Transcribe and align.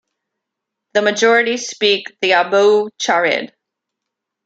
The 0.93 1.03
majority 1.03 1.57
speak 1.57 2.17
the 2.21 2.31
Abou 2.33 2.89
Charid. 2.97 3.51